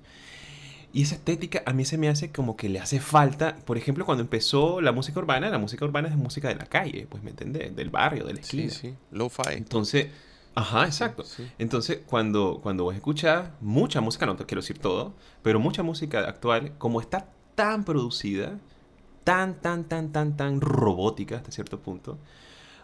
[0.91, 4.05] Y esa estética a mí se me hace como que le hace falta, por ejemplo,
[4.05, 7.31] cuando empezó la música urbana, la música urbana es música de la calle, pues me
[7.31, 8.69] entendés, del barrio, del estilo.
[8.69, 9.53] Sí, sí, low-fi.
[9.53, 10.09] Entonces,
[10.53, 11.23] ajá, exacto.
[11.57, 16.19] Entonces, cuando, cuando vos escuchas mucha música, no te quiero decir todo, pero mucha música
[16.27, 18.59] actual, como está tan producida,
[19.23, 22.17] tan, tan, tan, tan, tan robótica hasta cierto punto,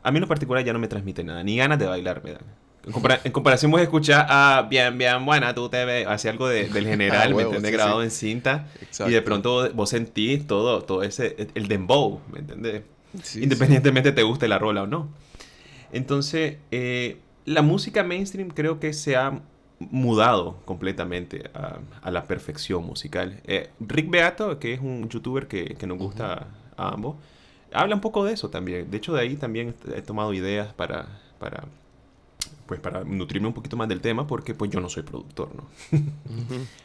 [0.04, 2.32] a mí en lo particular ya no me transmite nada, ni ganas de bailar me
[2.34, 2.43] dan.
[3.23, 6.86] En, comparación, vos escuchás a bien, bien, buena, tú te ves, hace algo de, del
[6.88, 7.71] general, ¿me entiendes?
[7.71, 8.67] Grabado en cinta.
[9.06, 12.84] Y de pronto vos sentís todo, todo ese, el dembow, ¿me entiendes?
[13.36, 15.10] Independientemente te guste la rola o no.
[15.91, 19.41] Entonces, eh, la música mainstream creo que se ha
[19.79, 23.39] mudado completamente a, la perfección musical.
[23.45, 27.15] Eh, Rick Beato, que es un youtuber que, que nos gusta a ambos,
[27.73, 28.89] habla un poco de eso también.
[28.89, 31.07] De hecho, de ahí también he tomado ideas para,
[31.39, 31.63] para
[32.69, 35.63] pues para nutrirme un poquito más del tema, porque pues yo no soy productor, ¿no?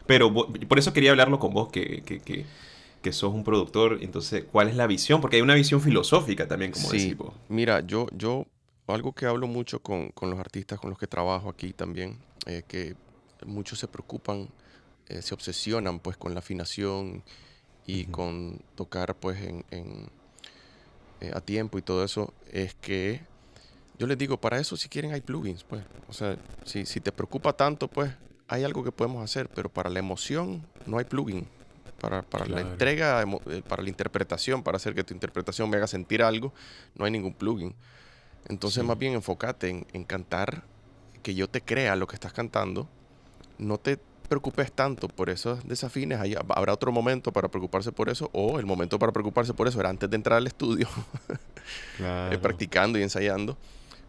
[0.07, 2.47] Pero por eso quería hablarlo con vos, que, que, que,
[3.03, 5.21] que, sos un productor, entonces, ¿cuál es la visión?
[5.21, 6.97] Porque hay una visión filosófica también, como sí.
[6.97, 7.35] decís vos.
[7.51, 8.47] Mira, yo, yo,
[8.93, 12.63] algo que hablo mucho con, con los artistas con los que trabajo aquí también, eh,
[12.69, 12.97] que
[13.47, 14.49] muchos se preocupan,
[15.09, 17.23] eh, se obsesionan pues con la afinación
[17.87, 20.09] y con tocar pues en, en
[21.21, 23.21] eh, a tiempo y todo eso, es que
[23.99, 25.83] yo les digo, para eso si quieren hay plugins, pues.
[26.09, 28.13] O sea, si, si te preocupa tanto, pues
[28.49, 31.47] hay algo que podemos hacer, pero para la emoción no hay plugin.
[32.01, 35.87] Para, para la entrega, eh, para la interpretación, para hacer que tu interpretación me haga
[35.87, 36.53] sentir algo,
[36.97, 37.75] no hay ningún plugin.
[38.49, 40.65] Entonces, más bien enfócate en, en, cantar,
[41.23, 42.89] que yo te crea lo que estás cantando.
[43.59, 46.19] No te preocupes tanto por esos desafines.
[46.49, 49.91] habrá otro momento para preocuparse por eso, o el momento para preocuparse por eso era
[49.91, 50.89] antes de entrar al estudio,
[52.01, 53.57] eh, practicando y ensayando.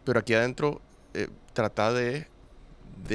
[0.03, 0.81] Pero aquí adentro
[1.13, 2.27] eh, trata de,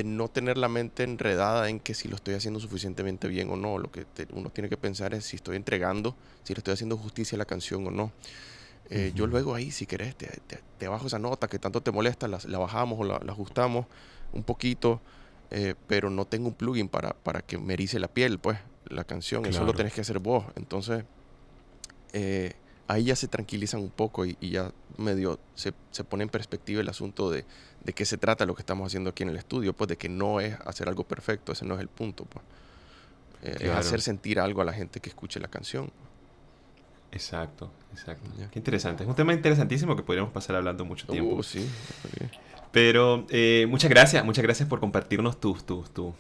[0.04, 3.78] no tener la mente enredada en que si lo estoy haciendo suficientemente bien o no.
[3.78, 7.37] Lo que uno tiene que pensar es si estoy entregando, si le estoy haciendo justicia
[7.37, 8.12] a la canción o no.
[8.90, 12.59] Eh, yo luego ahí, si querés, te, bajo esa nota que tanto te molesta, la,
[12.59, 13.87] bajamos o la, ajustamos
[14.33, 15.00] un poquito,
[15.50, 19.05] eh, pero no tengo un plugin para, para que me erice la piel, pues, la
[19.05, 19.46] canción.
[19.46, 20.44] Eso lo tenés que hacer vos.
[20.57, 21.05] Entonces,
[22.88, 26.88] ahí ya se tranquilizan un poco y, ya medio se, se, pone en perspectiva el
[26.88, 27.44] asunto de,
[27.85, 30.09] de, qué se trata lo que estamos haciendo aquí en el estudio, pues de que
[30.09, 32.44] no es hacer algo perfecto, ese no es el punto, pues.
[33.42, 35.90] Eh, es hacer sentir algo a la gente que escuche la canción.
[37.12, 38.31] Exacto, exacto.
[38.51, 39.03] Qué interesante.
[39.03, 41.37] Es un tema interesantísimo que podríamos pasar hablando mucho tiempo.
[41.37, 41.68] Uh, sí.
[42.73, 46.14] Pero eh, muchas gracias, muchas gracias por compartirnos tus, tus, tus,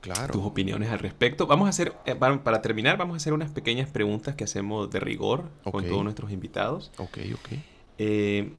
[0.00, 0.32] claro.
[0.32, 1.46] tus opiniones al respecto.
[1.46, 5.00] Vamos a hacer, eh, para, terminar, vamos a hacer unas pequeñas preguntas que hacemos de
[5.00, 6.92] rigor con todos nuestros invitados.
[6.98, 7.58] Ok, ok.
[7.98, 8.52] Eh,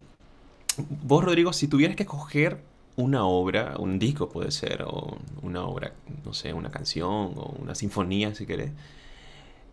[1.04, 2.62] vos, Rodrigo, si tuvieras que escoger
[2.98, 5.94] una obra, un disco puede ser, o una obra,
[6.26, 8.72] no sé, una canción o una sinfonía, si querés,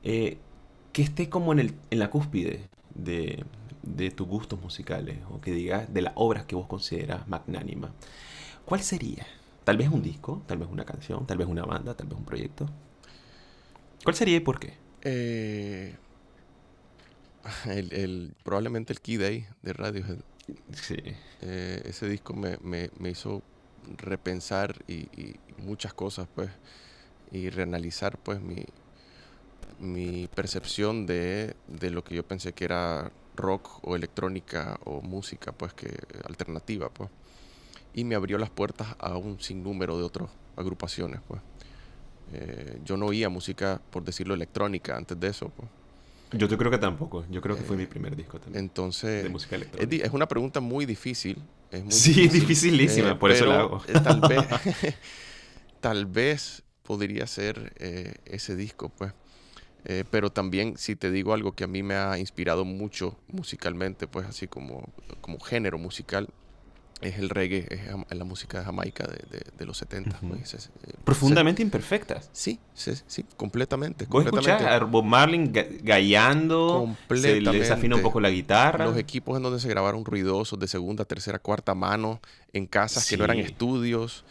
[0.05, 0.39] eh,
[0.97, 3.45] que esté como en, el, en la cúspide de,
[3.83, 7.93] de tus gustos musicales, o que digas de las obras que vos consideras magnánima,
[8.65, 9.27] ¿cuál sería?
[9.65, 12.25] Tal vez un disco, tal vez una canción, tal vez una banda, tal vez un
[12.25, 12.67] proyecto.
[14.05, 14.73] ¿Cuál sería y por qué?
[15.03, 15.97] Eh,
[17.67, 20.21] el, probablemente el Key Day de Radiohead.
[20.73, 20.97] Sí.
[21.43, 23.43] Eh, ese disco me, me, me hizo
[23.99, 25.11] repensar y,
[25.59, 26.49] muchas cosas, pues,
[27.33, 28.65] y reanalizar, pues, mi,
[29.79, 35.53] mi percepción de, de, lo que yo pensé que era rock o electrónica o música,
[35.53, 37.11] pues, que alternativa, pues
[37.97, 41.21] y me abrió las puertas a un sinnúmero de otras agrupaciones.
[41.27, 41.41] Pues.
[42.35, 45.49] Eh, yo no oía música, por decirlo, electrónica antes de eso.
[45.49, 45.69] Pues.
[46.33, 47.25] Yo, creo que tampoco.
[47.31, 48.65] Yo creo que fue eh, mi primer disco también.
[48.65, 50.07] Entonces, de música electrónica.
[50.07, 51.43] Es, una pregunta muy difícil.
[51.71, 52.41] Es muy sí, difícil.
[52.41, 53.83] dificilísima, por eso la hago.
[53.89, 54.45] Eh, tal, vez,
[55.81, 57.73] tal vez podría ser
[58.27, 59.15] ese disco, pues.
[60.11, 64.27] Pero también, si te digo algo que a mí me ha inspirado mucho musicalmente, pues
[64.27, 64.89] así como,
[65.21, 66.29] como género musical,
[67.03, 70.19] es el reggae, es la música de Jamaica de, los 70.
[70.21, 70.59] Pues, eh,
[71.05, 72.31] Profundamente imperfectas.
[72.33, 74.07] Sí, sí, sí, completamente.
[74.07, 76.97] ¿Vos a Bob Marlin gallando?
[77.11, 78.87] Se le desafina un poco la guitarra.
[78.87, 82.21] Los equipos en donde se grabaron ruidosos de segunda, tercera, cuarta mano,
[82.53, 84.25] en casas que no eran estudios.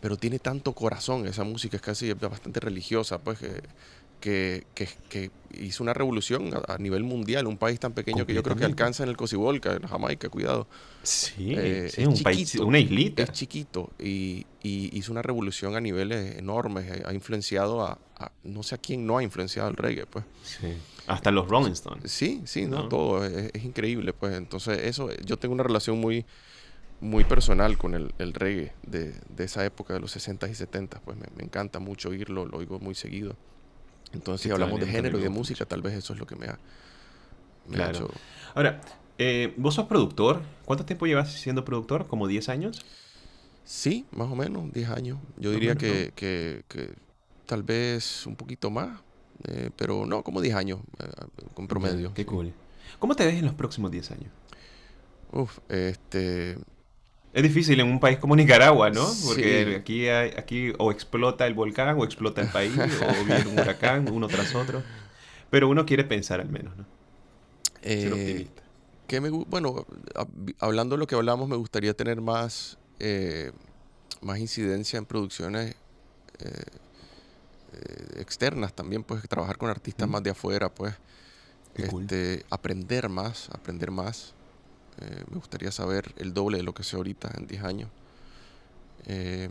[0.00, 3.38] Pero tiene tanto corazón, esa música es casi bastante religiosa, pues
[4.22, 4.64] que,
[5.10, 8.64] que, hizo una revolución a, nivel mundial, un país tan pequeño que yo creo que
[8.64, 10.66] alcanza en el Cocibolca, en Jamaica, cuidado.
[11.02, 13.24] Sí, eh, es un país, una islita.
[13.24, 17.98] Es chiquito y, hizo una revolución a niveles enormes, eh, ha influenciado a,
[18.44, 20.24] no sé a quién no ha influenciado el reggae, pues.
[20.44, 20.68] Sí.
[21.08, 22.10] Hasta los Rolling Stones.
[22.12, 24.34] Sí, sí, no, todo, es, increíble, pues.
[24.34, 26.24] Entonces, eso, yo tengo una relación muy
[27.00, 31.26] muy personal con el, reggae de, esa época de los 60 y 70, pues me,
[31.34, 33.36] me encanta mucho oírlo, lo oigo muy seguido.
[34.12, 36.46] Entonces, si hablamos de género y de música, tal vez eso es lo que me
[36.46, 38.10] ha, hecho.
[38.54, 38.80] Ahora,
[39.18, 40.42] eh, vos sos productor.
[40.64, 42.06] ¿Cuánto tiempo llevas siendo productor?
[42.06, 42.84] ¿Como 10 años?
[43.64, 45.18] Sí, más o menos, 10 años.
[45.36, 46.94] Yo diría que, que,
[47.46, 49.00] tal vez un poquito más,
[49.44, 51.06] eh, pero no, como 10 años, eh,
[51.54, 52.12] con promedio.
[52.14, 52.52] qué cool.
[52.98, 54.30] ¿Cómo te ves en los próximos 10 años?
[55.32, 56.58] Uf, este,
[57.32, 59.08] es difícil en un país como Nicaragua, ¿no?
[59.24, 64.10] Porque aquí, aquí o explota el volcán o explota el país o viene un huracán
[64.10, 64.82] uno tras otro.
[65.50, 66.84] Pero uno quiere pensar al menos, ¿no?
[67.82, 68.62] Ser eh, optimista.
[69.06, 69.86] Que me, bueno,
[70.58, 73.52] hablando de lo que hablamos, me gustaría tener más, eh,
[74.20, 75.74] más incidencia en producciones
[76.38, 80.94] eh, externas también, pues trabajar con artistas más de afuera, pues.
[81.74, 84.34] Este, aprender más, aprender más.
[85.00, 87.90] Eh, me gustaría saber el doble de lo que sé ahorita en 10 años.
[89.06, 89.48] Eh,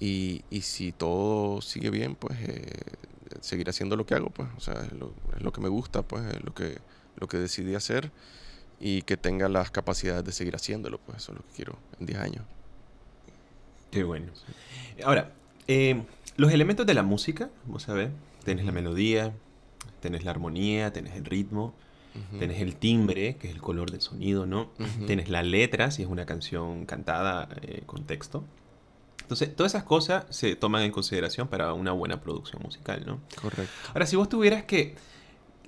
[0.00, 2.72] y, si todo sigue bien, pues eh,
[3.40, 6.44] seguir haciendo lo que hago, pues, o sea, es lo, que me gusta, pues, es
[6.44, 6.78] lo que,
[7.16, 8.12] lo que decidí hacer
[8.80, 12.06] y que tenga las capacidades de seguir haciéndolo, pues, eso es lo que quiero en
[12.06, 12.44] 10 años.
[13.90, 14.30] Qué bueno.
[15.04, 15.32] Ahora,
[16.36, 18.10] los elementos de la música, vamos a ver,
[18.44, 19.32] tenés la melodía,
[20.00, 21.74] tenés la armonía, tenés el ritmo,
[22.38, 24.70] Tienes el timbre, que es el color del sonido, ¿no?
[25.06, 28.44] Tienes la letra, si es una canción cantada eh, con texto.
[29.22, 33.20] Entonces, todas esas cosas se toman en consideración para una buena producción musical, ¿no?
[33.40, 33.72] Correcto.
[33.88, 34.96] Ahora, si vos tuvieras que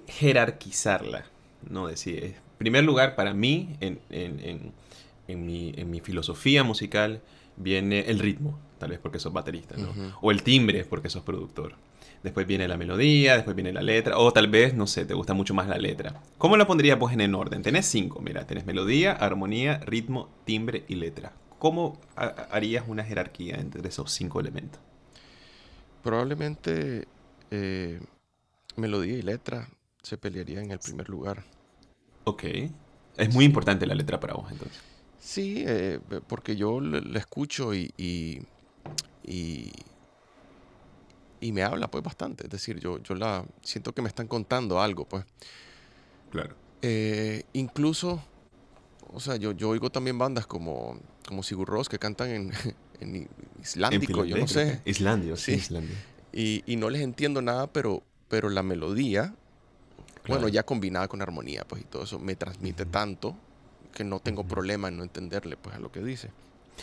[0.08, 1.26] jerarquizarla,
[1.68, 1.86] ¿no?
[1.86, 4.00] Decir, en primer lugar, para mí, en,
[5.28, 7.20] mi, en mi filosofía musical,
[7.56, 9.92] viene el ritmo, tal vez porque sos baterista, ¿no?
[10.20, 11.74] O el timbre, porque sos productor
[12.22, 15.34] después viene la melodía, después viene la letra, o tal vez, no sé, te gusta
[15.34, 16.20] mucho más la letra.
[16.38, 17.62] ¿Cómo la pondrías pues en orden?
[17.62, 21.32] Tenés cinco, mira, tenés melodía, armonía, ritmo, timbre y letra.
[21.58, 24.80] ¿Cómo harías una jerarquía entre esos cinco elementos?
[26.02, 27.06] Probablemente
[27.50, 28.00] eh,
[28.76, 29.68] melodía y letra
[30.02, 31.44] se pelearían en el primer lugar.
[32.24, 32.44] Ok.
[33.16, 34.80] Es muy importante la letra para vos entonces.
[35.18, 38.40] Sí, eh, porque yo la escucho y, y,
[39.22, 39.70] y
[41.52, 42.44] me habla pues bastante.
[42.44, 45.24] Es decir, yo, yo la siento que me están contando algo, pues.
[46.30, 46.54] Claro.
[46.82, 48.22] Eh, incluso,
[49.12, 52.52] o sea, yo, yo oigo también bandas como, como Sigur Rós que cantan en,
[53.00, 53.28] en
[53.60, 54.80] islandico, yo no sé.
[54.84, 55.60] Islandio, sí.
[56.32, 59.34] Y, y, no les entiendo nada, pero, pero la melodía,
[60.28, 63.36] bueno, ya combinada con armonía, pues y todo eso, me transmite tanto
[63.92, 66.30] que no tengo problema en no entenderle, pues, a lo que dice.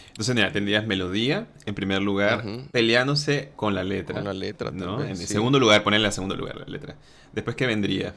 [0.08, 4.16] Entonces, mira, tendrías melodía, en primer lugar, peleándose con la letra.
[4.16, 5.04] Con la letra, ¿no?
[5.04, 6.96] en segundo lugar, ponerle en segundo lugar la letra.
[7.34, 8.16] Después, ¿qué vendría?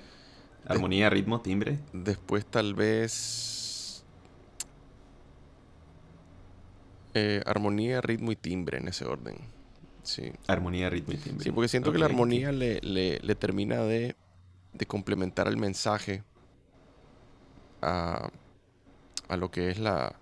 [0.66, 1.79] Armonía, ritmo, timbre.
[1.93, 4.05] Después, tal vez.
[7.14, 9.37] Eh, armonía, ritmo y timbre en ese orden.
[10.03, 10.33] Sí.
[10.47, 11.45] Armonía, ritmo y timbre.
[11.45, 14.14] Sí, porque siento que la armonía le, le, termina de,
[14.73, 16.23] de, complementar el mensaje
[17.83, 18.31] a,
[19.29, 20.19] a lo que es la,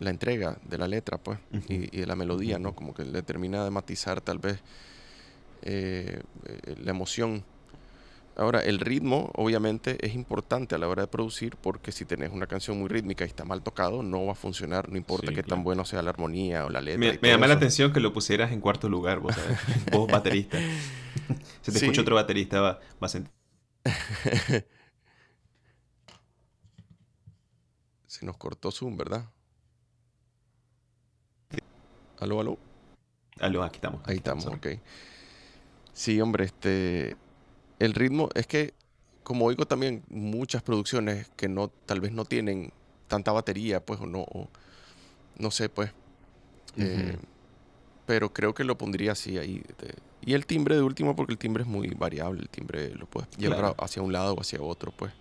[0.00, 2.74] la entrega de la letra, pues, y, de la melodía, ¿no?
[2.74, 4.58] Como que le termina de matizar tal vez
[5.62, 7.44] eh, eh, la emoción.
[8.36, 12.46] Ahora, el ritmo, obviamente, es importante a la hora de producir porque si tenés una
[12.46, 15.62] canción muy rítmica y está mal tocado, no va a funcionar, no importa qué tan
[15.62, 17.18] bueno sea la armonía o la letra.
[17.20, 19.58] Me, llama la atención que lo pusieras en cuarto lugar, vos, ¿sabes?
[19.92, 20.58] vos baterista.
[21.60, 23.32] Si te escucha otro baterista, va, va a sentir.
[28.06, 29.28] Se nos cortó Zoom, ¿verdad?
[32.20, 32.58] Aló, aló.
[33.40, 34.02] Aló, aquí estamos.
[34.04, 34.66] Ahí estamos, ok.
[35.92, 37.16] Sí, hombre, este.
[37.78, 38.74] El ritmo es que,
[39.22, 42.72] como oigo también muchas producciones que no, tal vez no tienen
[43.08, 44.26] tanta batería, pues, o no,
[45.38, 45.90] no sé, pues.
[46.76, 47.16] Eh,
[48.06, 49.62] pero creo que lo pondría así ahí.
[50.20, 52.42] y el timbre de último, porque el timbre es muy variable.
[52.42, 55.12] El timbre lo puedes llevar hacia un lado o hacia otro, pues.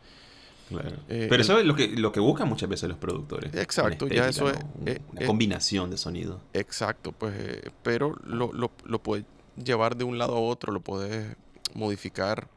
[0.70, 0.98] Claro.
[1.10, 3.54] Eh, Pero el- eso es lo que, lo que buscan muchas veces los productores.
[3.56, 6.40] Exacto, ya eso es- eh, Una eh, combinación de sonido.
[6.54, 9.26] Exacto, pues, eh, pero lo, lo, lo puedes
[9.62, 11.36] llevar de un lado a otro, lo puedes
[11.74, 12.48] modificar.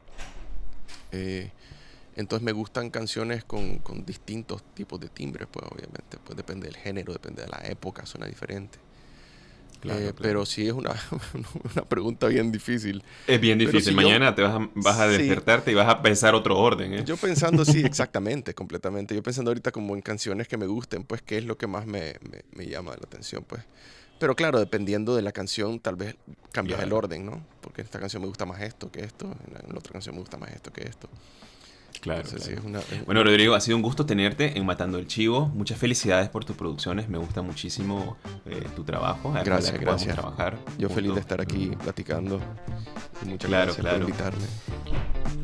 [2.15, 6.75] entonces me gustan canciones con, con distintos tipos de timbres, pues obviamente, pues depende del
[6.77, 8.77] género, depende de la época, suena diferente.
[9.83, 10.17] Claro, Eh, claro.
[10.21, 10.91] Pero sí es una,
[11.75, 13.03] una pregunta bien difícil.
[13.27, 13.81] Es bien difícil.
[13.83, 15.17] si yo- Mañana te vas a, vas a Sí.
[15.17, 16.93] despertarte y vas a pensar otro orden.
[16.93, 17.03] ¿eh?
[17.05, 19.13] Yo pensando, sí, exactamente, completamente.
[19.13, 21.85] Yo pensando ahorita como en canciones que me gusten, pues qué es lo que más
[21.85, 23.61] me, me- me llama la atención, pues.
[24.19, 26.15] Pero claro, dependiendo de la canción, tal vez
[26.53, 26.97] cambias el Claro.
[26.99, 27.45] orden, ¿no?
[27.59, 29.91] Porque en esta canción me gusta más esto que esto, en la, en la otra
[29.91, 31.09] canción me gusta más esto que esto.
[32.01, 32.61] Claro, Entonces, claro.
[32.61, 32.79] sí, es una...
[32.99, 35.47] es- Bueno, Rodrigo, ha sido un gusto tenerte en Matando el Chivo.
[35.53, 37.07] Muchas felicidades por tus producciones.
[37.07, 39.31] Me gusta muchísimo eh, tu trabajo.
[39.43, 40.15] Gracias, gracias.
[40.15, 40.57] trabajar.
[40.77, 42.39] yo feliz de estar aquí platicando.
[43.25, 43.99] Y muchas Claro, gracias claro.
[43.99, 44.45] por invitarme.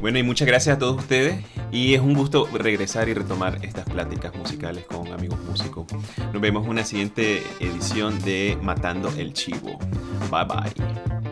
[0.01, 1.43] Bueno, y muchas gracias a todos ustedes.
[1.71, 5.85] Y es un gusto regresar y retomar estas pláticas musicales con amigos músicos.
[6.33, 9.77] Nos vemos en una siguiente edición de Matando el Chivo.
[10.29, 11.28] Bye bye.